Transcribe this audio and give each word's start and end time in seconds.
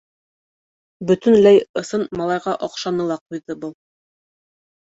Бөтөнләй 1.11 1.59
ысын 1.83 2.07
малайға 2.21 2.57
оҡшаны 2.69 3.07
ла 3.13 3.19
ҡуйзы 3.23 3.59
был. 3.67 3.77